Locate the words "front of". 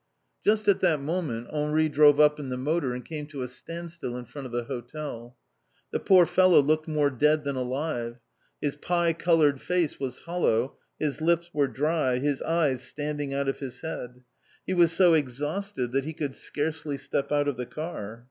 4.25-4.51